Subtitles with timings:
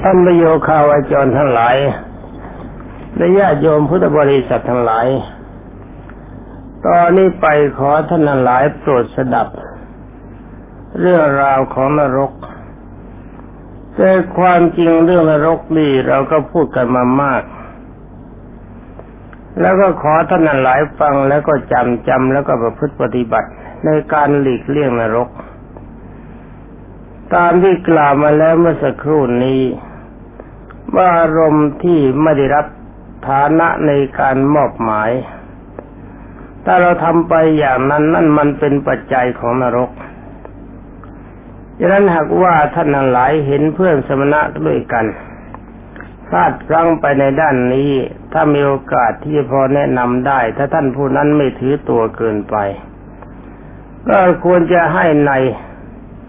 [0.00, 1.76] ท่านประโยคาวาจรทั้งหลาย
[3.16, 5.06] และญาติโยมพุทธบริษัททั้งหลาย
[6.86, 7.46] ตอนนี้ไป
[7.78, 9.48] ขอท่านหลายโปรดสดับ
[11.00, 12.32] เรื่องราวของนรก
[13.96, 17.42] แต่ความจริงเรื่องนรกนี่เราก็พูดกันมามาก
[19.60, 23.48] แล้วก็ขอท่านหลายฟังแล้วก็จำจำแล้วก็ประพฤติปฏิบัติ
[23.84, 25.28] ในการหลีกเลี่ยงนรก
[27.32, 29.62] ตามที่กล่าวมาแล้วเมื่อสักครู่นี้
[30.94, 32.66] ว่าอารมณ์ที่ไม่ได้รับ
[33.28, 35.10] ฐานะในการมอบหมาย
[36.64, 39.90] ถ้าเราทำไปอย่างนั้นนั่นมันเป็นปัจจัยของนรก
[41.78, 45.06] ดังนั้นหากว่าท่านหลายเห็นเพื่อนสมณะด้วยกัน
[46.26, 47.90] พลาดพลั้งไปในด้านนี้
[48.32, 52.56] ถ้ามีโอกาสที่พอแนะนำได้ ถ้าท่านผู้นั้นไม่ถือตัวเกินไป
[54.08, 55.32] ก็ควรจะให้ใน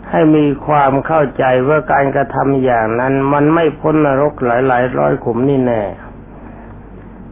[0.09, 5.83] ให้มีความเข้าใจว่าการกระทำอย่างนั้น มันไม่พ้นนรกหลายๆร้อยขุมนี่แน่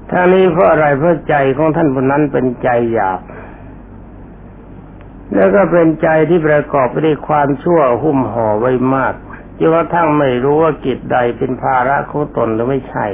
[0.09, 3.21] ทั้งนี้เพราะอะไรเพราะใจของท่านผู้นั้นเป็นใจหยาบ
[5.33, 9.13] แล้วก็เป็นใจที่ประกอบไปด้วยความชั่วหุ้มห่อไว้มาก
[9.59, 13.07] จนกระทั่งไม่รู้ว่ากิจใดเป็นภาระของตนหรือไม่ใช่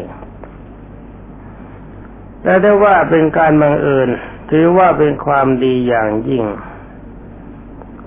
[2.41, 4.09] แต่ได้ว่าเป็นการบังเอิญ
[4.52, 6.45] ถือว่าเป็นความดีอย่างยิ่ง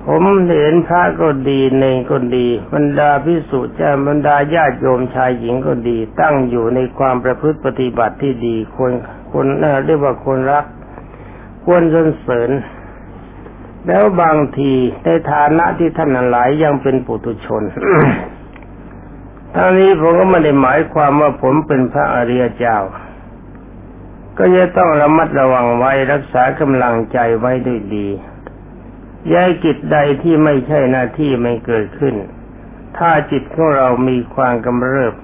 [0.06, 0.22] ผม
[0.58, 8.92] เห็นพระก็ดีเนงก็ดีบรรดาพิสุเจ้าบรรดาญาติโยมชายหญิงก็ดี ตั้งอยู่ในความประพฤติปฏิบัติที่ดีควร
[9.30, 9.47] ควร
[9.86, 10.64] เรียกว่าควรรัก
[11.64, 12.50] ควรสรรเสริญ
[13.86, 14.73] แล้วบางที
[15.05, 17.62] ในฐานะที่ท่านหลายยังเป็นปุถุชน
[19.55, 22.78] ทั้งนี้ผมก็ไม่ได้หมายความว่าผมเป็นพระอริยเจ้า
[24.39, 28.08] ก็จะต้องระมัดระวังไว้รักษากำลังใจไว้ด้วยดี
[29.33, 32.15] ย้ายกิจใดที่ไม่ใช่หน้าที่ไม่เกิดขึ้น
[32.98, 35.14] ถ้าจิตของเรามีความกำเริบ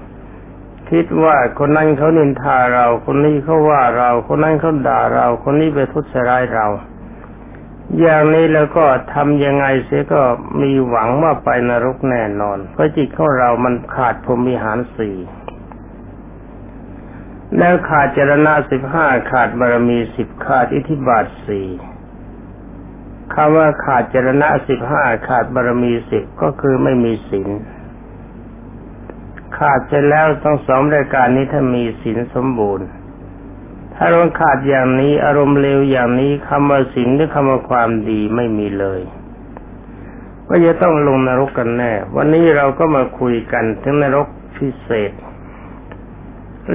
[0.91, 6.67] คิดว่าคนนั้นเขานินทาเรา คนนี้เขาว่าเรา คนนั้นเขาด่าเรา คนนี้ไปทุจร้ายเรา
[8.01, 8.85] อย่างนี้แล้วก็
[9.15, 10.23] ทำยังไงเสียก็
[10.63, 15.17] มีหวังว่าไปนรกแน่นอน เพราะจิตของเรามันขาดพรมิหารสี่
[17.59, 21.69] แล้วขาดเจรณาสิบห้าขาดบารมีสิบขาดอิทธิบาทสี่
[23.35, 27.49] คำว่าขาดเจรณะสิบห้าขาดบารมีสิบก็คือไม่มีศีล
[29.59, 32.89] ขาดเสร็จแล้วต้องสองรายการนี้ถ้ามีศีลสมบูรณ์
[33.95, 39.01] ถ้าเราขาดอย่างนี้อารมณ์เลวอย่างนี้คำว่าศีลหรือคำว่าความดีไม่มีเลย
[40.49, 45.13] ก็จะต้องลงนรกกันแน่ วันนี้เราก็มาคุยกันถึงนรกพิเศษ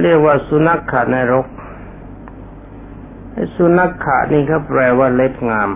[0.00, 1.46] เรียกว่าสุนัขขานรก
[3.56, 5.70] สุนัขขานี่เขาแปลว่าเล็บงาม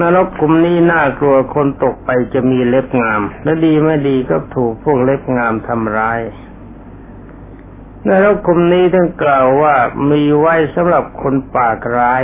[0.00, 6.20] นรกกลุ่มนี้น่ากลัวคนตกไปจะมีเล็บงาม และดีไม่ดีก็ถูกพวกเล็บงามทำร้าย
[8.08, 9.74] นรกกลุ่มนี้ท่านกล่าวว่า
[10.10, 12.22] มีไว้สำหรับคนปากร้าย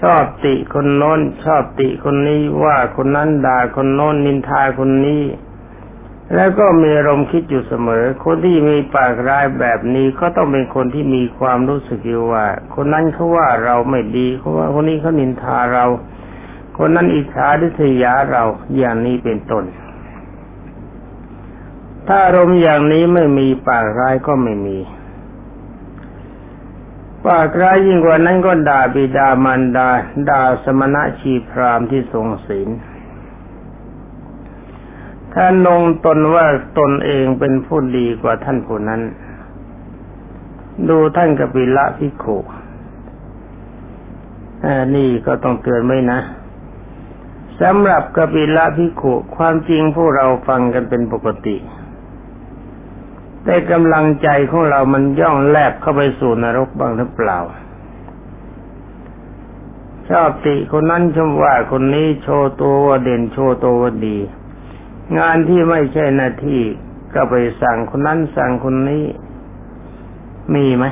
[0.00, 5.22] ชอบติคนโน้น ชอบติคนนี้ว่าคนนั้นด่าคนโน้นนินทาคนนี้
[6.34, 12.00] แล้วก็มีอารมณ์คิดอยู่เสมอ คนที่มีปากร้ายแบบนี้ก็ต้องเป็นคนที่มีความรู้สึก
[12.32, 15.84] ว่า คนนั้นเขาว่าเราไม่ดีเขาว่าคนนี้เขานินทาเรา
[16.78, 18.44] คนนั้นอิจฉาดิษยาเรา
[18.76, 19.64] อย่างนี้เป็นต้น
[22.06, 24.78] ถ้าอารมณ์อย่างนี้ไม่มีปากร้ายก็ไม่มี
[27.26, 29.88] ปากร้ายยิ่งกว่านั้นก็ด่าบิดามารดา
[30.30, 32.68] ด่าสมณะชีพรามที่ทรงศีล
[35.34, 36.46] ถ้านงตนว่า
[36.78, 39.00] ตนเองเป็นผู้ดีกว่าท่านผู้นั้น
[40.88, 42.24] ดูท่านกปิละพิโข
[44.94, 46.20] นี่ก็ต้องเตือนไว้นะ
[47.60, 49.02] สำหรับกปิละพิโข
[49.36, 51.56] ความจริงพวกเราฟังกันเป็นปกติ
[53.44, 57.38] แต่กำลังใจของเรามันย่องแลบเข้าไปสู่นรกบ้างหรือเปล่า
[60.10, 64.18] ชอบติคนนั้นชมว่าคนนี้โชว์ตัวว่าเด่นโชว์ตัวว่าดี
[65.18, 66.62] งานที่ไม่ใช่หน้าที่
[67.14, 69.04] ก็ไปสั่งคนนั้นสั่งคนนี้
[70.54, 70.84] มีไหม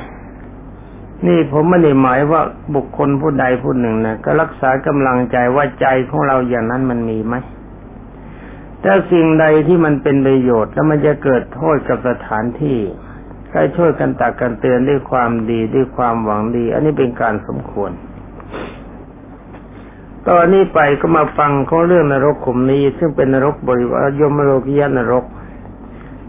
[1.27, 2.41] นี่ผมไม่ได้หมายว่า
[2.75, 7.35] บุคคลผู้ใดผู้หนึ่งนะก็รักษากำลังใจว่าใจของเราอย่างนั้นมันมีไหม
[8.81, 12.79] แต่สิ่งใดที่มันเป็นประโยชน์แล้วมันจะเกิดโทษกับสถานที่
[13.51, 17.91] ให้ช่วยกันตักกันเตือนด้วยความดีด้วยความหวังดี อันนี้เป็นการสมควร
[20.27, 25.25] ตอนนี้ไปก็มาฟังเขาเรื่องนรกขุมนี้ ซึ่งเป็นนรกบริวารยมโลกิยานรก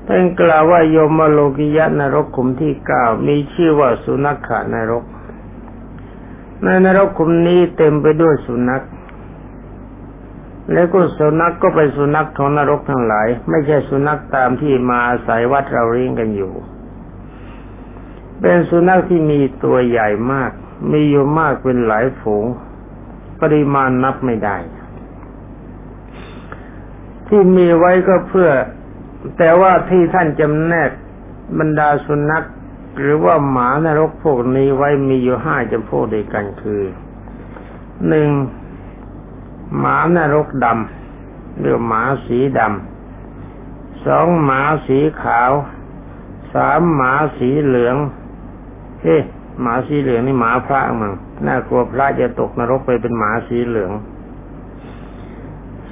[0.06, 5.04] ท่านกล่าวว่ายมโลกิยานรกขุมที่เก้ามีชื่อว่าสุนัขขานรก
[6.62, 8.82] ในนรกขุมนี้เต็มไปด้วยสุนัข
[10.72, 16.52] แล้วก็สุนัขกก็เป็นสุนัขของนรกทั้งหลาย ไม่ใช่สุนัขตามที่มาอาศัยวัดเราเลี้ยงกันอยู่
[18.40, 20.50] เป็นสุนัขที่มีตัวใหญ่มาก
[20.90, 22.44] มีอยู่มากเป็นหลายฝูง
[23.42, 24.56] ปริมาณนับไม่ได้
[27.28, 28.50] ที่มีไว้ก็เพื่อ
[29.38, 30.90] แต่ว่าที่ท่านจำแนก
[31.58, 32.44] บรรดาสุนัข
[32.98, 36.82] หรือว่าหมานรกพวกนี้ไว้มีอยู่ห้าจำพวกด้วยกันคือ
[38.08, 38.30] หนึ่ง
[39.78, 45.52] หมานรกดำหรือหมาสีดำสองหมาสีขาว
[46.54, 47.96] สามหมาสีเหลือง
[49.02, 49.18] เฮ้
[49.62, 51.12] หมาสีเหลืองนี่หมาพระมั้ง
[51.46, 53.92] น่ากลัวพระจะตกนรกไปเป็นหมาสีเหลือง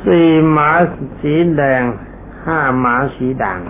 [0.05, 0.71] สี่หมา
[1.21, 1.83] สีแดง
[2.47, 3.61] ห้าหมาสีด่าง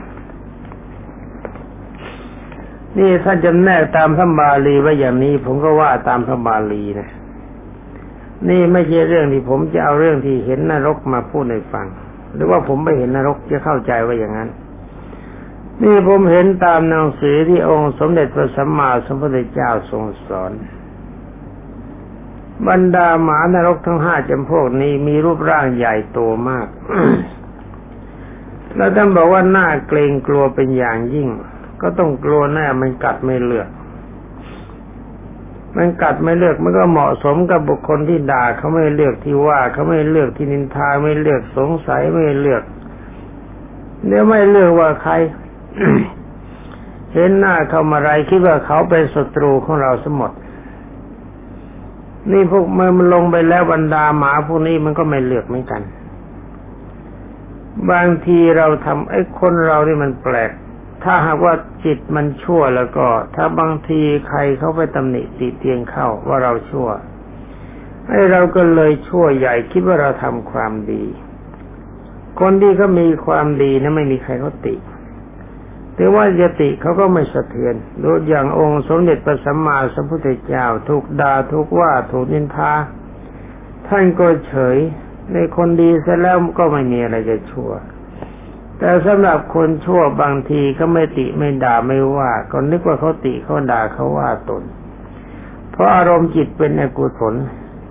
[2.98, 7.10] นี่ท่านจำแนกตามพระบาลีไว้อย่างนี้ ผมก็ว่าตามพระบาลีนะ
[8.48, 11.86] นี่ไม่ใช่เรื่องที่ผมจะเอาเรื่องที่เห็นนรกมาพูดให้ฟัง
[12.34, 14.48] หรือว่าผมไม่เห็นนรกจะเข้าใจว่าอย่างนั้น
[15.82, 20.52] นี่ผมเห็นตามหนังสือที่องค์สมเด็จพระสัมมาสัมพุทธเจ้าทรงสอน
[22.68, 26.18] บรรดาหมานรกทั้งห้าจำพวกนี้มีรูปร่างใหญ่โต
[26.48, 26.68] มาก
[28.76, 31.28] แล้วท่านบอกว่าหน่าเกรงกลัวเป็นอย่างยิ่ง
[31.82, 33.68] ก็ต้องกลัวแน่มันกัดไม่เลือก
[35.76, 42.62] มันกัดไม่เลือกมันก็เหมาะสมกับบุคคลที่ด่าเขาไม่เลือกที่ว่าเขาไม่เลือกที่นินทาไม่เลือกสงสัยไม่เลือก
[44.06, 45.12] เนี่ยไม่เลือกว่าใคร
[47.14, 50.32] เห็นหน้าเขามาไรคิดว่าเขาเป็นศัตรูของเราสมหมด
[52.32, 55.82] นี่พวกเมื่อมันลงไปแล้วบรรดาหมาพวกนี้มันก็ไม่เลือกเหมือนกัน
[57.90, 60.50] บางทีเราทำไอ้คนเรานี่มันแปลก
[61.04, 63.06] ถ้าหากว่าจิตมันชั่วแล้วก็
[63.36, 66.88] ถ้าบางทีใครเขาไปตำหนิติเตียงเข้าว่าเราชั่ว
[68.08, 71.04] ไอ้เราก็เลยชั่วใหญ่คิดว่าเราทำความดี
[72.40, 74.74] คนที่เขามีความดีนะไม่มีใครเขาติ
[76.00, 82.72] แต่ว่ายติเขาก็ไม่สะเทือนดูอย่างองค์สมเด็จพระสัมมาสัมพุทธเจ้าถูกด่าถูกว่าถูกนินทา
[83.88, 84.76] ท่านก็เฉย
[85.32, 87.70] ในคนดีเสร็จแล้วก็ไม่มีอะไรจะชั่ว
[88.78, 94.62] แต่สำหรับคนชั่วบางทีก็ไม่ติไม่ด่าไม่ว่าก็นึกว่าเขาติเขาด่าเขาว่าตน
[95.70, 97.34] เพราะอารมณ์จิตเป็นอกุศล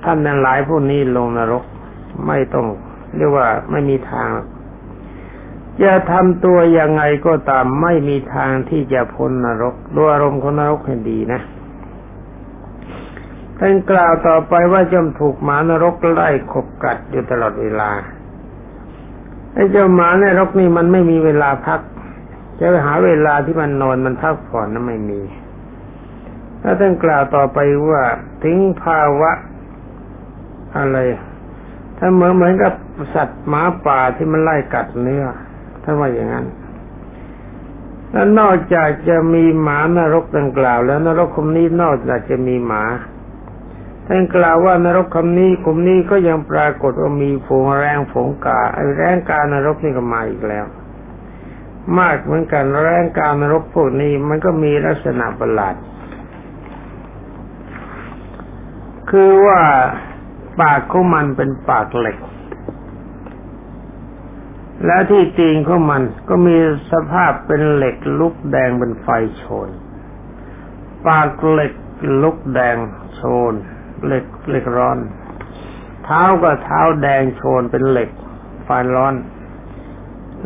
[0.03, 1.63] ท่านนั้นหลายพวกนี้ลงนรก
[2.27, 2.65] ไม่ต้อง
[3.15, 4.29] เรียกว่าไม่มีทาง
[5.83, 11.41] จะทำตัวยังไงก็ตามไม่มีทางที่จะพ้นนรกดูอารมณ์ของนรกให้ดีนะ
[13.57, 17.89] ท่านกล่าวต่อไปว่าจำถูกหมานรกไล่ขบกัดอยู่ตลอดเวลา
[19.53, 21.79] ไอ้เจ้าหมาในรกนี่มันไม่มีเวลาพัก
[22.59, 25.21] จะไปหาเวลาที่มันนอนมันพักผ่อนนั้นไม่มี
[26.61, 27.59] ถ้าท่านกล่าวต่อไป
[27.89, 28.03] ว่า
[28.43, 29.31] ถึงภาวะ
[30.77, 30.97] อะไร
[31.97, 32.73] ถ้าเหมือนเหมือนกับ
[33.13, 35.25] สัตว์หมาป่าที่มันไล่กัดเนื้อ
[35.89, 36.45] ถ้าว่าอย่างนั้น
[38.11, 42.83] แล้วนอกจากจะมีหมานรกดังกล่าว แล้วนรกคมนี้นอกจากจะมีหมา
[44.07, 50.65] ท่านกล่าวว่านรกคำนี้กลุ่มนี้ก็ยังปรากฏว่ามีฝูงแรงฝูงกาไอแรงกานรกนี่ก็มาอีกแล้ว
[51.99, 55.75] มากเหมือนกันแรงกานรกพวกนี้มันก็มีลักษณะประหลาด
[59.09, 59.61] คือว่า
[60.61, 62.17] ปากของมันเป็นปากเหล็ก
[64.85, 66.57] แล้วที่ตีนของมันก็มี
[66.91, 69.07] สภาพเป็นเหล็กลุกแดงเป็นไฟ
[69.37, 69.69] โชน
[71.07, 71.73] ปากเหล็ก
[72.21, 72.77] ลุกแดง
[73.15, 73.21] โช
[73.51, 73.53] น
[74.05, 74.97] เหล็กเหล็กร้อน
[76.03, 78.09] เท้าก็เท้าแดงโชนเป็นเหล็ก
[78.63, 79.13] ไฟร้อน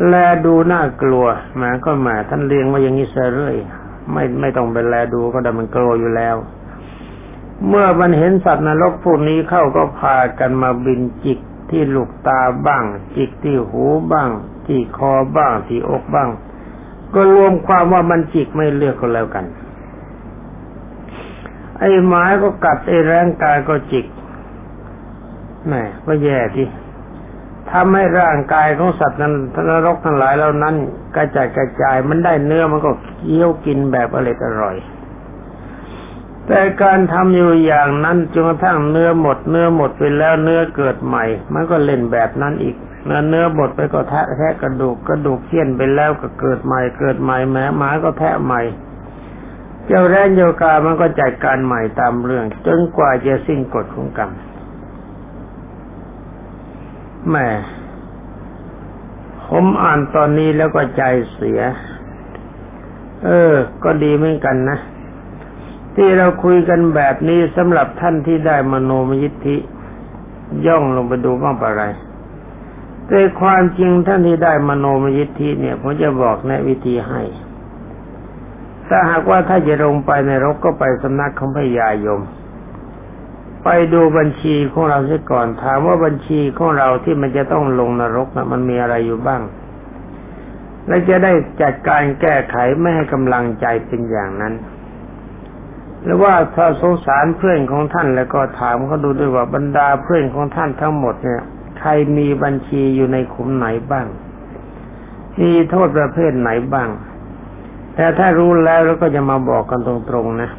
[0.07, 1.25] แลดูน่ากลัว
[1.55, 3.55] แหมก็แหมท่านเลี้ยงมาอย่างนี้เสเรื่อย
[4.11, 6.35] ไม่ไม่ต้องไปแลดูก็ได้มันกลัวอยู่แล้ว
[7.67, 11.39] เมื่อมันเห็นสัตว์นรกพวกนี้เข้าก็พากันมาบินจิก
[11.69, 12.83] ที่ลูกตาบ้าง
[13.15, 14.29] จิกที่หูบ้าง
[14.67, 16.29] ที่คอบ้างที่อกบ้าง
[17.13, 19.45] ก็รวมความว่ามันจิกไม่เลือกก็แล้วกัน
[21.79, 24.05] ไอ้ไม้ก็กัดไอ้ร่างกายก็จิก
[25.65, 25.73] แหม
[26.05, 26.67] ก็แย่ที่
[27.71, 30.75] ทำให้ร่างกายของสัตว์นั้นทนรกทั้งหลายเหล่านั้น
[31.15, 34.75] กระจายกระจายมันได้เนื้อมันก็เคี้ยวกินแบบอร่อยอร่อย
[36.47, 48.61] แต่การทำอยู่อย่างนั้นจนกระทั่งเนื้อหมดเนื้อหมดไปแล้วเนื้อเกิดใหม่ มันก็เล่นแบบนั้นอีกเนื้อเนื้อหมดไปก็แทะแทะกระดูกกระดูกเคี้ยนไปแล้วก็เกิดใหม่ เกิดใหม่แม้หมาก็แทะใหม่
[49.85, 54.31] เจ้าแรงโยกามันก็จัดการใหม่ตามเรื่อง จนกว่าจะสิ้นกฎของกรรม
[57.29, 57.47] แม่
[59.49, 61.61] ผมอ่านตอนนี้แล้วก็ใจเสีย
[63.25, 64.77] เออ ก็ดีเหมือนกันนะ
[65.95, 69.57] ที่เราคุยกันแบบนี้สำหรับท่านที่ได้มโนมยิทธิ
[70.65, 71.83] ย่องลงไปดูบ้างอะไร
[73.07, 77.21] แต่ความจริงท่านที่ได้มโนมยิทธิเนี่ยผมจะบอกแนะวิธีให้
[78.87, 82.21] ถ้าหากว่าถ้าจะลงไปในรกก็ไปสำนักของพญายม
[83.63, 89.41] ไปดูบัญชีของเราเสียก่อนถามว่าบัญชีของเราที่มันจะต้องลงนรกนะมันมีอะไรอยู่บ้าง
[90.87, 94.53] และจะได้จัดการแก้ไขไม่ให้กำลังใจเป็นอย่างนั้น
[96.03, 101.43] หรือว่าถ้าสงสารเพื่อนของท่านแล้วก็ถามเขาดูด้วยว่าบรรดาเพื่อนของท่านทั้งหมดเนี่ย
[101.79, 104.07] ใครมีบัญชีอยู่ในขุมไหนบ้าง
[105.39, 106.89] มีโทษประเภทไหนบ้าง
[107.95, 110.49] แต่ถ้ารู้แล้วแล้วก็จะมาบอกกันตรงๆนะ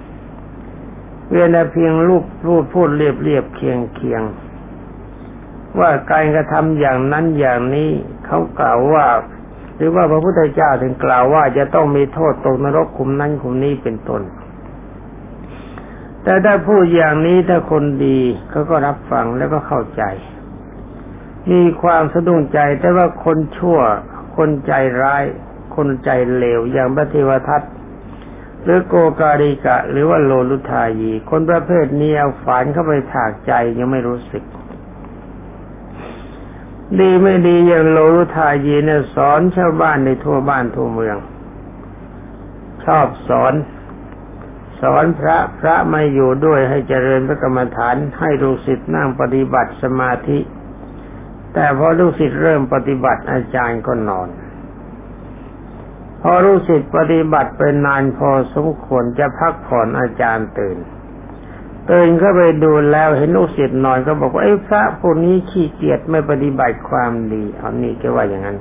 [1.30, 4.22] เวียนเพียงรูปรูปพูดเรียบเรียบเคียงเคียง
[5.78, 7.90] ว่าการกระทำอย่างนั้นอย่างนี้
[8.26, 9.06] เขากล่าวว่า
[9.76, 14.22] หรือว่าพระพุทธเจ้าถึงกล่าวว่าจะต้องมีโทษตกนรกขุมนั้นขุมนี้เป็นต้น
[16.24, 20.02] แต่ถ้าพูดอย่างนี้ถ้าคนดีเขาก็รับฟังแล้วก็เข้าใจ
[21.50, 23.78] มีความสะดุ้งใจแต่ว่าคนชั่ว
[24.36, 25.24] คนใจร้าย
[25.76, 27.62] คนใจเลวอย่างพระเทวทัต
[28.62, 34.44] หรือโกการิกะ หรือว่าโลลุทายี คนประเภทนี้เอาฝานเข้าไปถากใจยังไม่รู้สึก
[37.00, 41.16] ดีไม่ดีอย่างโลลุทายีเนี่ยสอนชาวบ้านในทั่วบ้านทั่วเมือง
[42.84, 43.52] ชอบสอน
[44.84, 50.38] สอนพระพระไม่อยู่ด้วยให้เจริญพระกรรมฐานให้ลูกศิษย์นั่งปฏิบัติสมาธิ
[51.54, 54.28] แต่พอลูกศิษย์เริ่มปฏิบัติอาจารย์ก็นอน
[56.22, 60.78] พอลูกศิษย์ปฏิบัติเป็นนานพอสมควรจะพักผ่อนอาจารย์ตื่น
[61.90, 68.58] ตื่นเข้าไปดูแล้วเห็นลูกศิษย์นอนก็บอกว่าไอ้พระพวกนี้ขี้เกียจไม่ปฏิบัติความดีเอานี่แกว่าอย่างนั้น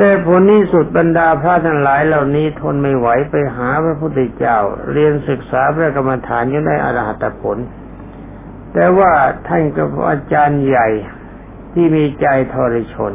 [0.00, 4.56] แต่ผลนี้สุดบรรดาพระทั้งหลายเหล่านี้ทนไม่ไหวไปหาพระพุทธเจ้า
[4.92, 7.58] เรียนศึกษาพระกรรมฐานยังได้อรหัตผล
[8.72, 9.12] แต่ว่า
[9.46, 10.88] ท่านกับอาจารย์ใหญ่
[11.72, 13.12] ที่มีใจทรชน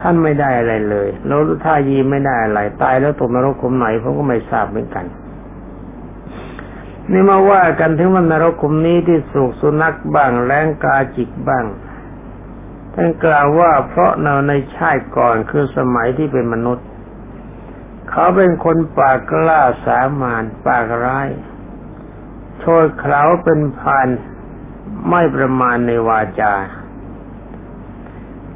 [0.00, 5.04] ท่านไม่ได้อะไรเลยโนรุทายีไม่ได้อะไรตายแล้วตกนรกขุมไหนผมก็ไม่ทราบเหมือนกัน
[7.10, 11.64] นี่มาว่ากันถึงวันนรกขุมนี้ที่สุกสุนัขบ้างแรงกาจิกบ้าง
[13.00, 16.86] ท่านกล่าวว่าเพราะเราในชาติก่อนคือสมัยที่เป็นมนุษย์
[18.10, 21.28] เขาเป็นคนปากกล้าสามานปากร้าย
[22.58, 24.08] โชดเขาเป็นพัน
[25.10, 26.54] ไม่ประมาณในวาจา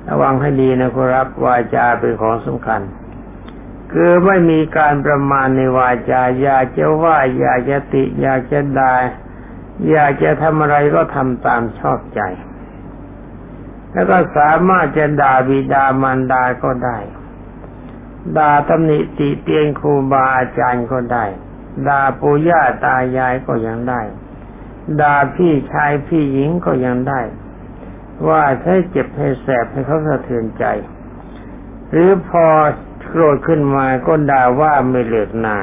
[0.09, 2.81] ระวังให้ดีนะครับ วาจาเป็นของสำคัญ
[3.93, 8.95] คือไม่มีการประมาณในวาจา อยากจะว่า อยากจะติ อยากจะด่า
[9.91, 12.23] อยากจะทำอะไรก็ทำตามชอบใจ
[13.93, 16.99] แล้วก็สามารถจะด่าบิดามารดาก็ได้
[18.39, 21.25] ด่าตำหนิติเตียนครูบาอาจารย์ก็ได้
[21.89, 24.03] ด่าปู่ย่าตายายก็ยังได้
[25.01, 27.21] ด่าพี่ชายพี่หญิงก็ยังได้
[28.29, 30.65] ว่าให้เจ็บให้แสบให้เขาสะเทือนใจ
[31.91, 32.47] หรือพอ
[33.09, 35.59] โกรธขึ้นมาก็ด่าว่าไม่เหลือนา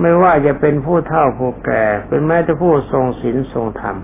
[0.00, 3.96] ไม่ว่าจะเป็นผู้เฒ่าผู้แก่ เป็นแม้แต่ผู้ทรงศีลทรงธรรม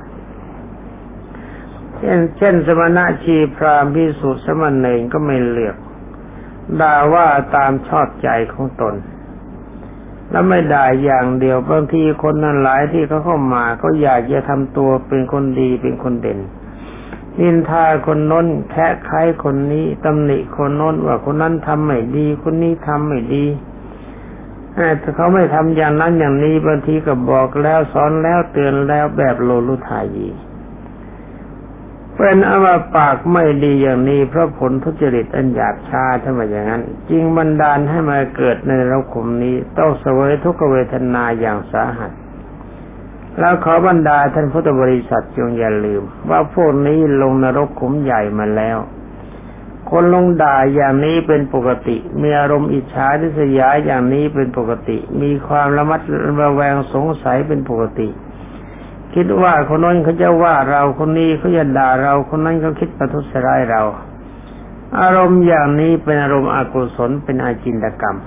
[2.00, 5.76] เช่นเช่น สมณะชีพรามพิสุทธิสมณเณรก็ไม่เลือก
[6.80, 8.94] ด่าว่าตามชอบใจของตน
[10.30, 16.38] แล้วไม่ด่าอย่างเดียวบางทีคนนั้นหลายที่เขาเข้ามาก็อยากจะทำตัวเป็นคนดีเป็นคนเด่น
[17.40, 23.46] นินทาคนน้นแคะไข้คนนี้ตำหนิคนน้นว่าคนนั้นทำไม่ดี คนนี้ทำไม่ดี
[24.74, 30.28] แต่เขาไม่ทำอย่างนั้นอย่างนี้บางทีก็บอกแล้วสอนแล้วเตือนแล้วแบบโลลุทายี
[32.16, 42.12] เป็นอว่าปากไม่ดีอย่างนี้เพราะผลทุจริตอันหยาบช้าถ้ามอย่างนั้นจริงบันดาลให้มาเกิดในโลกขุมนี้ต้องเสวยทุกเวทนาอย่างสาหัส
[43.38, 48.78] แล้วขอบรรดาท่านพุทธบริษัทจงอย่าลืม ว่าพวกนี้ลงนรกขุมใหญ่มาแล้ว
[49.90, 56.00] คนลงด่าอย่างนี้เป็นปกติ มีอารมณ์อิจฉาทิษยาอย่างนี้เป็นปกติ มีความระมัด
[56.42, 58.08] ระแวงสงสัยเป็นปกติ
[59.14, 63.82] คิดว่าคนนั้นเขาจะว่าเราคนนี้เขาจะด่าเราคนนั้นเขาคิดประทุษร้ายเรา
[65.00, 68.18] อารมณ์อย่างนี้เป็นอารมณ์อกุศลเป็นอาจินตกรรม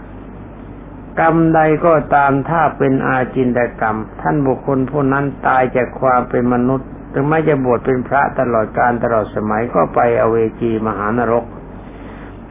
[1.19, 11.45] กรรมใดก็ตามถ้าเป็นอาจินตกรรม ท่านบุคคลผู้นั้นตายจากความเป็นมนุษย์ถึงไม่จะบวชเป็นพระตลอดการตลอดสมัยก็ไปอเวจีมหานรก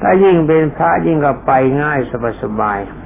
[0.01, 1.99] ถ้ายิ่งเป็นพระยิ่งก็ไปง่าย
[2.43, 3.02] สบายๆ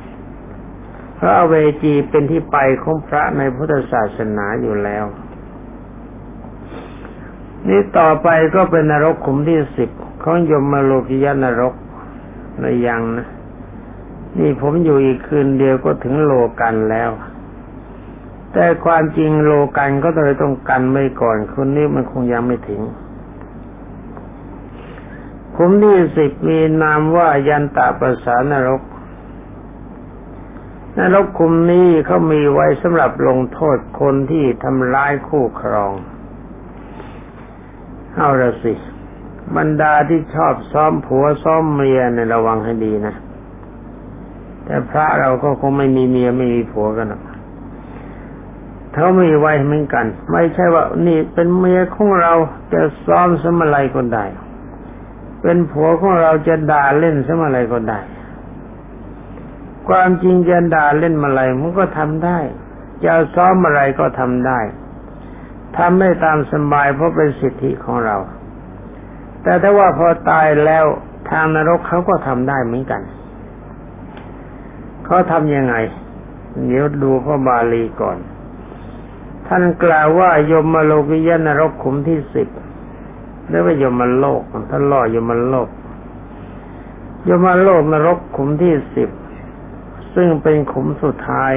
[1.18, 5.04] พระเวจีเป็นที่ไปของพระในพุทธศาสนาอยู่แล้ว
[7.68, 9.90] นี่ต่อไปก็เป็นนรกขุมที่สิบ
[10.22, 11.74] ของยมโลกิยนรก
[12.60, 13.28] ในยังนะ
[14.38, 17.10] นี่ผมอยู่อีกคืนเดียวก็ถึงโลกันแล้ว
[18.52, 22.82] แต่ความจริงโลกันก็เลยต้องกันไว้ก่อนคนนี้มันคงยังไม่ถึง
[25.56, 28.82] ขุมที่สิบมีนามว่ายันตาประสานรก
[30.98, 35.92] นรกขุมนี้เขามีไว้สำหรับลงโทษคนที่ทำร้ายคู่ครอง
[38.14, 38.72] เอาละสิ
[39.56, 43.14] บรรดาที่ชอบซ้อมผัวซ้อมเมียในระวังให้ดีนะ
[44.64, 47.22] แต่พระเราก็คงไม่มีเมียไม่มีผัวกันหรอก
[48.94, 52.32] เขามีไว้เหมือนกัน ไม่ใช่ว่า นี่เป็นเมียของเรา
[52.72, 54.24] จะซ้อมสมอะไรก็ได้
[55.42, 58.00] เป็นผัวของเราจะด่าเล่นสมอะไรก็ได้
[59.88, 62.38] ความจริงจะด่าเล่นมาอะไรมันก็ทำได้
[63.04, 64.60] จะซ้อมอะไรก็ทำได้
[65.78, 68.16] ทำได้ตามสบายเพราะเป็นสิทธิของเรา
[69.42, 70.84] แต่ถ้าว่าพอตายแล้ว
[71.30, 73.02] ทางนรกเขาก็ทำได้เหมือนกัน
[75.04, 75.74] เขาทำยังไง
[76.66, 78.18] เดี๋ยวดูพระบาลีก่อน
[79.46, 82.48] ท่านกล่าวว่ายมโลกิยนรกขุมที่สิบ
[83.48, 85.68] เรียกว่ายมโลกท่านล่อยมโลก
[87.28, 89.10] ยมโลกนรกขุมที่สิบ
[90.16, 91.54] ซึ่งเป็นขุมสุดท้าย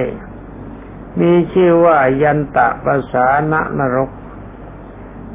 [1.19, 4.09] มีชื่อว่ายันตะภาษาณนรก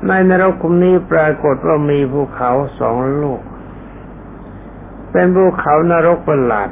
[0.07, 2.51] ในนรกขุมนี้ปรากฏว่ามีภูเขา
[2.81, 3.41] สองลูก
[5.13, 6.69] เป็นภูเขานรกประหลาด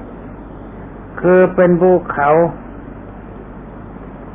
[1.21, 2.28] คือเป็นภูเขา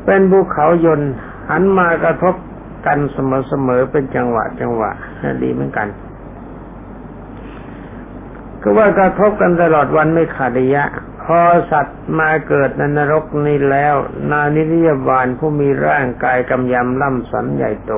[0.05, 1.13] เป็นภูเขายนต์
[1.49, 2.35] หันมากระทบ
[2.85, 4.91] กันเสมอๆเป็นจังหวะจังหวะ
[5.43, 5.87] ดีเหมือนกัน
[8.61, 10.83] ก็ว่ากระทบกันตลอดวันไม่ขาดระยะ
[11.27, 11.41] พอ
[11.71, 13.95] สัตว์มาเกิดในนรกนี้แล้ว
[14.31, 17.93] นานิริยบาลผู้มีร่างกายกำยำล่ำสันใหญ่โต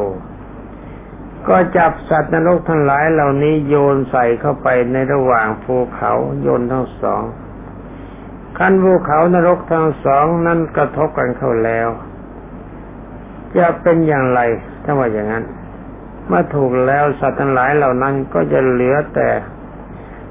[1.47, 7.23] ก็จับสัตว์นรกทั้งหลายเหล่านี้โยนใส่เข้าไปในระหว่างภูเขาโยนทั้งสอง
[8.57, 11.89] ขั้นภูเขานรกทั้งสองนั้นกระทบกันเข้าแล้ว
[13.57, 14.41] จะเป็นอย่างไร
[14.83, 15.43] ถ้าว่าอย่างนั้น
[16.27, 19.29] เมื่อถูกแล้วสัตว์ทั้งหลายเหล่านั้นก็จะเหลือแต่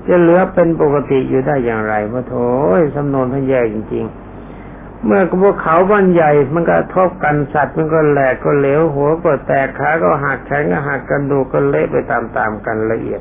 [0.08, 2.36] จะเหลือเป็นปกติอยู่ได้อย่างไรพระโถ
[2.78, 13.20] ยสำนวนท่านแย่จริง ๆ เมื่อพวกเขาบ้านใหญ่มันก็ทบกันสัตว์มันก็แหลกก็เหลวหัวก็แตกขาก็หักแขนก็หักกันดูก็เละไปตามๆกันละเอียด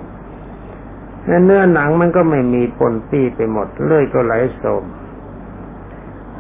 [1.46, 4.84] เนื้อหนังมันก็ไม่มีปนปี้ไปหมดเลื่อยก็ไหลโสม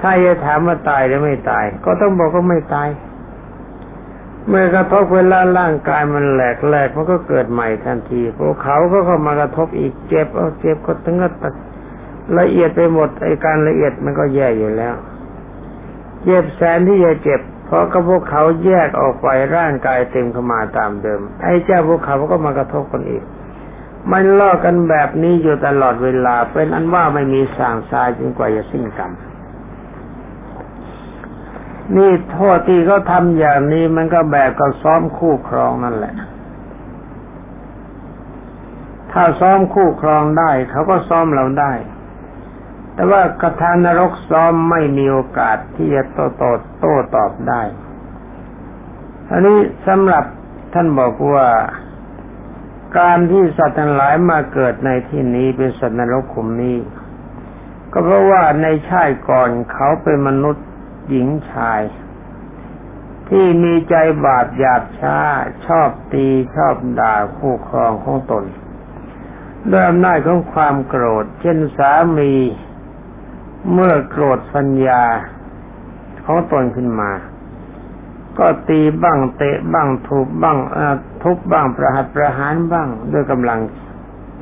[0.01, 2.87] ถ้าจะถามว่าตายหรือไม่ตาย ก็ต้องบอกว่าไม่ตาย
[4.49, 11.53] เมื่อกระทบเวลาร่างกายมันแหลกแหลกมันก็เกิดใหม่ทันทีพวกเขาก็เข้ามากระทบอีกเจ็บเอาเจ็บก็ถึงก็ตัด
[12.39, 14.95] ละเอียดไปหมดไอการละเอียดมันก็แย่อยู่แล้ว
[16.23, 23.23] เจ็บแสนที่จะเจ็บ เพราะก็พวกเขาแยกออกไปร่างกายเต็มเข้ามาตามเดิม ไอ้เจ้าพวกเขาก็มากระทบกันอีก
[24.11, 29.11] มันล่อกันแบบนี้อยู่ตลอดเวลา เป็นอันว่าไม่มีสางทรายจนกว่าจะสิ้นกรรม
[31.95, 36.15] นี่โทษที่เขาทำอย่างนี้มันก็แบบกับซ้อมคู่ครองนั่นแหละ
[39.11, 41.73] ถ้าซ้อมคู่ครองได้ เขาก็ซ้อมเราได้
[42.93, 47.61] แต่ว่ากระทานรกซ้อมไม่มีโอกาสที่จะโต้ตอบโต้ตอบได้
[49.31, 50.25] อันนี้สำหรับ
[50.73, 51.47] ท่านบอกว่า
[52.99, 56.77] การที่สัตว์ทั้งหลายมาเกิดในที่นี้เป็นสัตว์นรกขุมนี้
[57.91, 60.66] ก็เพราะว่าในชาติก่อนเขาเป็นมนุษย์
[61.09, 61.81] หญิงชาย
[63.29, 65.17] ที่มีใจบาปหยาบช้า
[65.65, 68.43] ชอบตีชอบด่าคู่ครองของตน
[69.69, 72.33] ด้วยอำนาจของความโกรธ เช่นสามี
[73.73, 75.03] เมื่อโกรธสัญญา
[76.25, 77.11] ของตนขึ้นมา
[78.37, 80.57] ก็ตีบ้างเตะบ้างทุบบ้าง
[81.23, 83.59] ทุบบ้างประหัตประหารบ้างด้วยกำลัง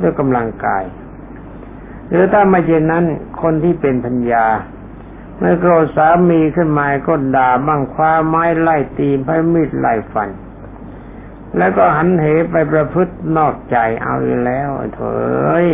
[0.02, 0.84] ด้วยกำลังกาย
[2.10, 3.04] หรือถ้าไม่เช่นนั้น
[3.42, 4.46] คนที่เป็นพัญญา
[5.38, 10.30] เมื่อโกรธสามีขึ้นมาก็ด่าบ้างคว้าไม้ไล่ตีไพ่มีดไล่ฟัน
[11.58, 15.68] แล้วก็หันเหไปประพฤตินอกใจเอาอยู่แล้วเถอย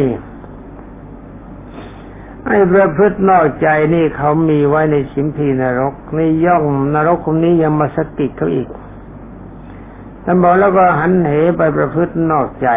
[2.45, 8.69] ไอ้ประพฤตินอกใจนี่เขามีไว้ในสิมพีนรกนี่ย่องนรกคนนี้ยังมาสกิดเขาอีก
[10.23, 12.69] ท่านบอกแล้วก็หันเหไปประพฤตินอกใจ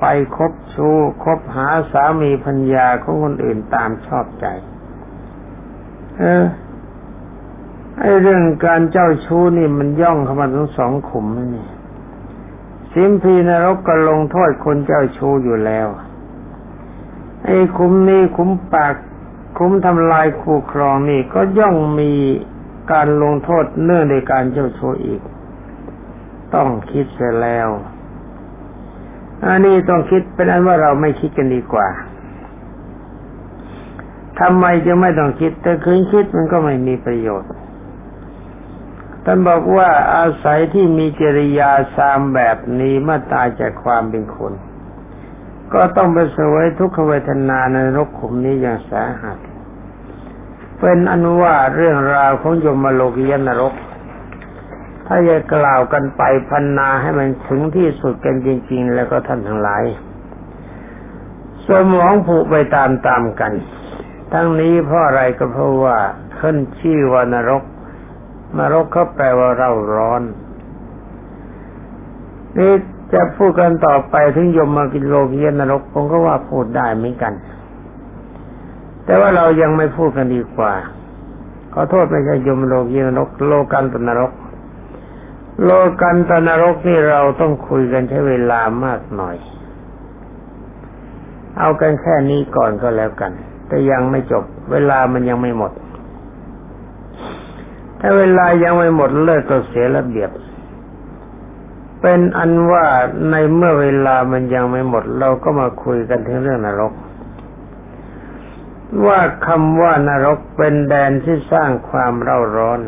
[0.00, 0.04] ไป
[0.36, 4.46] คบชู้คบหาสามีพัญญาของคนอื่นตามชอบใจ
[6.18, 6.44] เออ
[7.98, 11.66] ไอเรื่องการเจ้าชู้นี่มันย่องเข้ามาทั้งสองขุมนี่
[12.92, 15.88] สิมพีนรกก็ลงโทษคนเจ้าชู้อยู่แล้ว
[17.44, 18.94] ไอ้คุมนี้คุมปาก
[19.58, 22.12] คุมทำลายคู่ครองนี่ก็ย่องมี
[22.92, 25.20] การลงโทษเนื่องในการเจ้าชู้อีก
[26.54, 27.68] ต้องคิดเสียแล้ว
[29.44, 31.88] อันนี้ต้องคิดเป็นอันว่าเราไม่คิดกันดีกว่า
[34.40, 37.50] ทำไมจะไม่ต้องคิด แต่คืนคิดมันก็ไม่มีประโยชน์
[39.24, 44.52] ท่านบอกว่าอาศัยที่มีจริยาสามแบบนี้เมาตายจากความเป็นคน
[45.74, 49.38] ก็ต้องไปสวยทุกขเวทนาในนรกขุมนี้อย่างสาหัส
[50.80, 53.74] เป็นอนุว่าเรื่องราวของยมโลกียนรก
[55.06, 59.84] ถ้าจะกล่าวกันไปพันนาให้มันถึงที่สุดกันจริง ๆ แล้วก็ท่านทั้งหลาย
[61.68, 63.52] สมองผูกไปตามๆกัน
[64.32, 65.96] ทั้งนี้เพราะอะไรก็เพราะว่า
[66.38, 67.62] ขึ้นชื่อว่านรก
[68.58, 70.22] นรกเขาแปลว่าเราร้อน
[72.58, 72.72] นี่
[73.12, 77.32] จะพูดกันต่อไปถึงยมมากินโลกียนรกผมก็ว่าพูดได้เหมือนกัน
[79.04, 80.72] แต่ว่าเรายังไม่พูดกันดีกว่า
[81.72, 84.32] ขอโทษไม่ใช่ยมโลกียนรก โลกันตนรก
[85.64, 89.36] โลกันตนรกนี่เราต้องคุยกันใช้เวลามากหน่อย
[91.58, 93.32] เอากันแค่นี้ก่อนก็แล้วกัน
[93.68, 95.72] แต่ยังไม่จบ เวลามันยังไม่หมด
[98.00, 100.30] ถ้าเวลายังไม่หมดเลิกก็เสียระเบียบ
[102.00, 102.86] เป็นอันว่า
[103.30, 106.92] ในเมื่อเวลามันยังไม่หมด เราก็มาคุยกันถึงเรื่องนรก
[109.06, 112.80] ว่าคำว่านรกเป็นแดนที่สร้างความเร่าร้อน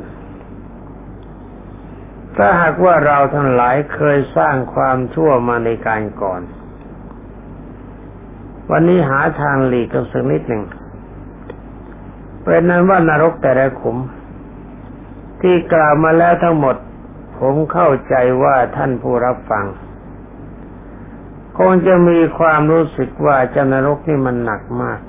[2.37, 6.41] ถ้าหากว่าเราทั้งหลายเคยสร้างความชั่วมาในการก่อน
[8.71, 10.63] วันนี้หาทางหลีกกันสักนิดหนึ่ง
[12.43, 13.97] เป็นนั้นว่านรกแต่ละขุม
[15.41, 16.77] ที่กล่าวมาแล้วทั้งหมด
[17.39, 19.67] ผมเข้าใจว่าท่านผู้รับฟัง
[21.59, 25.01] คงจะมีความรู้สึกว่าจนรกนี่มันหนักมาก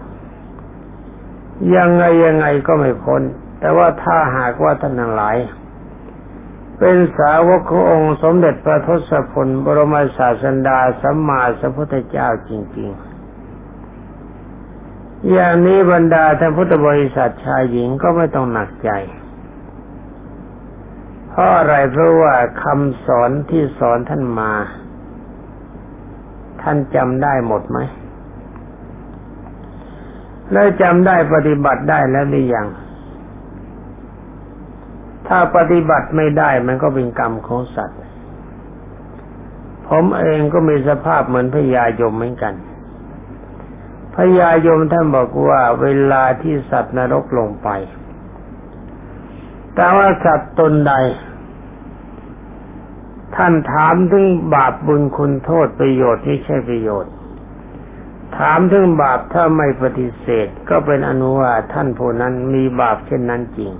[1.76, 3.22] ยังไงยังไงก็ไม่พ้น
[3.60, 5.38] แต่ว่าถ้าหากว่าท่านทั้งหลาย
[6.80, 13.11] เป็นสาวกขององค์สมเด็จพระทศพลบรมศาสดาสัมมาสัมพุทธเจ้าจริง ๆ
[15.30, 18.92] อย่างนี้บรรดาท่านพุทธบริษัทชายหญิงก็ไม่ต้องหนักใจ
[21.30, 24.52] เพราะอะไรเพราะว่าคำสอนที่สอนท่านมา
[26.62, 27.80] ท่านจำได้หมดไหม
[30.52, 32.68] แล้วจำได้ปฏิบัติได้แล้วหรือยัง
[35.28, 38.00] ถ้าปฏิบัติไม่ได้มันก็เป็นกรรมของสัตว์
[39.88, 42.54] ผมเองก็มีสภาพเหมือนพญายมเหมือนกัน
[44.16, 47.70] พญายมท่านบอกว่าเวลาที่สัตว์นรกลงไป
[49.76, 50.94] แต่ว่าสัตว์ตนใด
[53.36, 57.14] ท่านถามถึงบาปบุญคุณโทษประโยชน์ไม่ใช่ประโยชน์
[58.38, 63.74] ถามถึงบาปถ้าไม่ปฏิเสธ ก็เป็นอนุว่าท่านผู้นั้นมีบาปเช่นนั้นจริง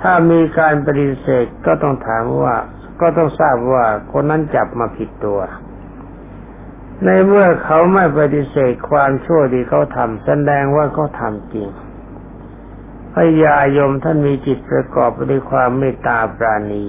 [0.00, 2.54] ถ้ามีการปฏิเสธก็ต้องถามว่า
[3.00, 5.40] ก็ต้องทราบว่าคนนั้นจับมาผิดตัว
[7.04, 11.68] ในเมื่อเขาไม่ปฏิเสธความชั่วที่เขาทำแสดงว่าเขาทำจริง
[13.14, 16.86] พญายมท่านมีจิตประกอบด้วยความเมตตาปราณี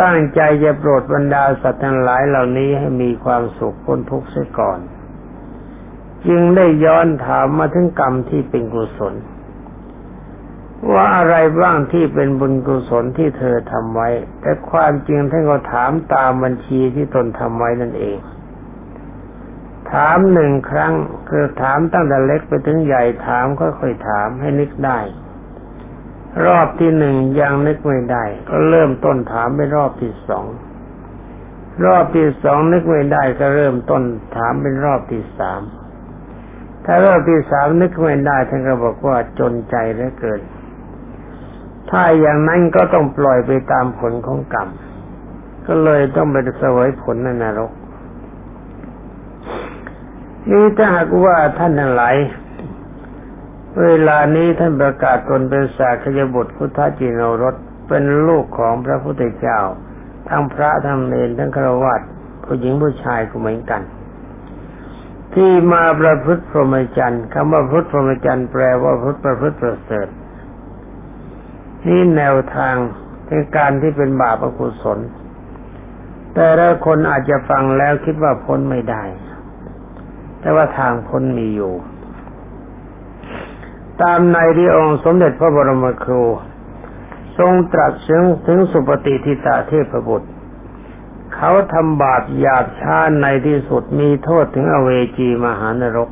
[0.00, 4.78] ตั้งใจจะโปรดบรรดาสัตว์ทั้งหลายเหล่านี้ให้มีความสุขพ้นทุกข์เสียก่อน
[6.26, 9.14] จึงได้ย้อนถามมาถึงกรรมที่เป็นกุศล
[10.90, 14.08] ว่าอะไรบ้างที่เป็นบุญกุศลที่เธอทำไว้
[14.40, 18.18] แต่ความจริงท่านก็ถามตามบัญชีที่ตนทำไว้นั่นเอง
[19.92, 20.92] ถามหนึ่งครั้ง
[21.28, 24.98] คือถามตั้งแต่เล็กไปถึงใหญ่ถามค่อยๆถามให้นึกได้
[26.46, 30.46] รอบที่หนึ่งยังนึกไม่ได้ ก็เริ่มต้นถามไปรอบที่สอง
[31.84, 34.02] รอบที่สองนึกไม่ได้ก็เริ่มต้น
[34.36, 35.60] ถามเป็นรอบที่สาม
[36.84, 40.40] ถ้ารอบที่สามนึกไม่ได้ท่านก็บอกว่าจนใจเหลือเกิน
[41.90, 44.68] ถ้าอย่างนั้นก็ต้องปล่อยไปตามผลของกรรม
[45.66, 47.72] ก็เลยต้องไปเสวยผลในนรก
[50.50, 52.16] นี่ถ้าหากว่าท่านทั้งหลาย
[53.82, 57.54] เวลานี้ท่านประกาศตนเป็นสากยบุตรพุทธจินรส
[57.88, 59.60] เป็นลูกของพระพุทธเจ้า
[60.28, 62.00] ทั้งพระทั้งเนรทั้งฆราวาส
[62.44, 63.82] ผู้หญิงผู้ชายก็เหมือนกัน
[65.34, 70.08] ที่มาประพฤติพรหมจรรย์คำว่าพุทธพรหมจรรย์แปลว่าพุทธประพฤติประเสริฐ
[71.86, 72.76] นี่แนวทาง
[73.26, 74.98] ในการที่เป็นบาปอกุศล
[76.34, 79.04] แต่ละคนอาจจะฟังแล้วคิดว่าพ้นไม่ได้
[80.40, 81.74] แต่ว่าทางพ้นมีอยู่
[84.02, 86.24] ตามในที่องค์สมเด็จพระบรมครู
[87.38, 90.28] ทรงตรัสถึงถึงสุปฏิทิตาเทพบุตร
[91.34, 96.10] เขาทำบาปหยาบช้าในที่สุดมีโทษถึงอเวจีมหานรก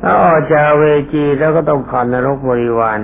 [0.00, 2.98] แล้วออกจากเวจีแล้วก็ต้องผ่านนรกบริวาร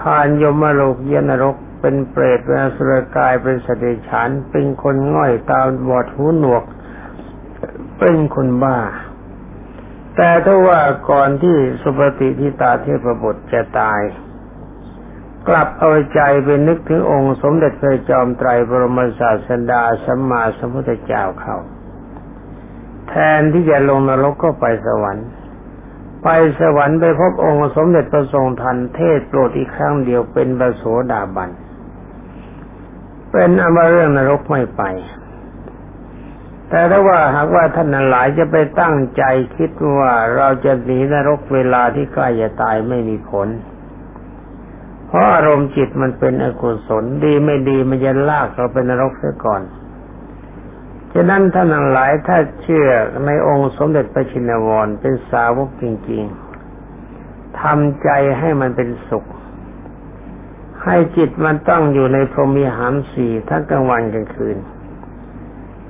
[0.00, 6.64] ผ่านยมโลกเยนรก เป็นเปรตเป็นอสุรกายเป็นสติฉาน เป็นคนง่อยตาบอดหูหนวก
[7.98, 8.78] เป็นคนบ้า
[10.16, 14.00] แต่ถ้าว่าก่อนที่สุปฏิทิตาเทพบุตรจะตาย
[15.48, 21.56] กลับเอาใจไปนึกถึงองค์สมเด็จพระจอมไตรบรมศาสดาสัมมาสัมพุทธเจ้าเขา
[23.08, 25.28] แทนที่จะลงนรกก็ไปสวรรค์
[26.22, 26.28] ไป
[26.60, 31.50] สวรรค์ไปพบองค์สมเด็จพระทรงทันเทศโปรดอีกครั้งเดียวเป็นบระโสดาบัน
[33.32, 34.82] เป็นอมาเรื่องนรกไม่ไป
[36.68, 39.22] แต่ถ้าว่าหากว่าท่านหลายจะไปตั้งใจ
[39.56, 43.48] คิดว่าเราจะหนีนรกเวลาที่ใกล้จะตายไม่มีผล
[45.06, 49.62] เพราะอารมณ์จิตมันเป็นอกุศลดีไม่ดีมันจะลากเราเป็นนรกเสียก่อน
[51.14, 52.88] ฉะนั้นท่านหลายถ้าเชื่อ
[53.26, 59.24] ในองค์สมเด็จพระชินวรเป็นสาวกจริงๆทำใจให้มันเป็นสุข
[60.84, 64.56] ให้จิตมันต้องอยู่ในพรหมีหารสี่ทั้งกลางวันกลางคืน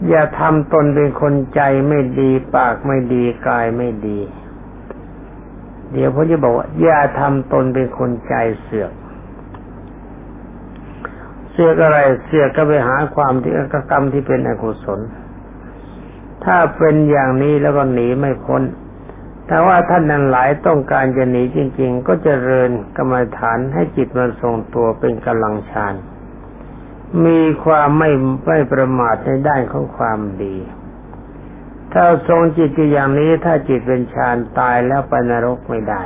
[0.08, 4.18] อย่าทำตนเป็นคนใจไม่ดีปากไม่ดีกายไม่ดี
[5.92, 8.92] เดี๋ยวผมจะบอกว่าอย่าทำตนเป็นคนใจเสือก
[11.52, 13.52] เสียกอะไรเสียก็ไปหาความที่
[13.90, 15.00] กรรมที่เป็นอกุศล
[16.44, 18.62] ถ้าเป็นอย่างนี้แล้วก็หนีไม่พ้น
[19.46, 25.94] แต่ว่าท่านนั้นหลายต้องการจะหนีจริง ๆ ก็จเจริญกรรมฐานให้จิตมันทรงตัวเป็นกำลังฌาน
[27.24, 28.10] มีความไม่
[28.46, 30.56] ไม่ประมาทในด้านของความดี
[31.92, 36.02] ถ้าทรงจิตอย่างนี้ถ้าจิตเป็นฌานตายแล้วไปนรกไม่ได้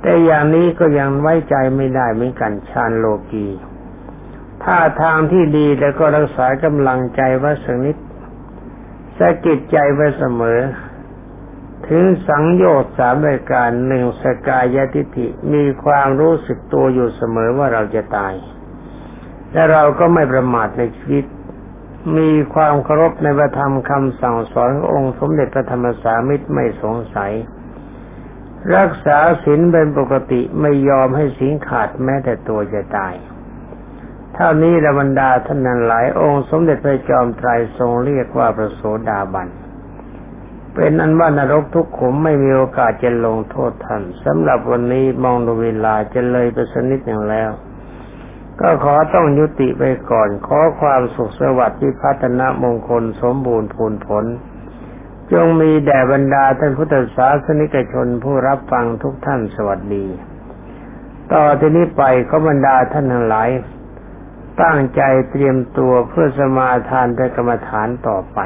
[0.00, 3.46] แต่อย่างนี้ก็ยังไว้ใจไม่ได้เหมือนกันฌานโลกี
[4.64, 7.96] ถ้าทางที่ดีแล้วก็รักษากำลังใจไว้สักนิด
[9.18, 10.60] สะกิดใจไว้เสมอ
[11.88, 18.34] ถึงสังโยชน์สามรายการหนึ่งสกายทิฏฐิมีความรู้สึกตัวอยู่เสมอว่าเราจะตาย
[19.52, 21.24] และเราก็ไม่ประมาทในชีวิต
[22.18, 27.32] มีความเคารพในพระธรรมคำสั่งสอนขององค์สมเด็จพระธรรมสามิตรไม่สงสัย
[28.76, 33.14] รักษาศีลเป็นปกติไม่ยอมให้ศีลขาดแม้แต่ตัวจะตาย
[34.40, 37.48] ท่านี้ระบรรดาท่านนั้นหลายองค์สมเด็จพระจอมไตร
[37.78, 39.48] ทรงเรียกว่าพระโสดาบัน
[40.74, 47.50] เป็นอันว่านรกทุกขุมไม่มีโอกาสจะลงโทษท่านสำหรับวันนี้มองดูเวลาจะเลยไปสนิดหนึ่งแล้ว
[48.60, 54.24] ก็ขอต้องยุติไปก่อน ขอความสุขสวัสดิ์ที่พัฒนามงคลสมบูรณ์ผลผล
[55.32, 60.06] จงมีแด่บรรดาท่านพุทธศาสนิกชนผู้รับฟังทุกท่านสวัสดี
[61.32, 63.48] ต่อที่นี้ไปขอบรรดาท่านทั้งหลาย
[64.62, 68.38] ตั้งใจเตรียมตัวเพื่อสมาทานพระกรรมฐานต่อไป